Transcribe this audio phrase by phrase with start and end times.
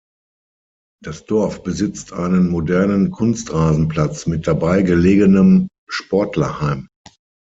[1.03, 6.87] Das Dorf besitzt einen modernen Kunstrasenplatz mit dabei gelegenem Sportlerheim.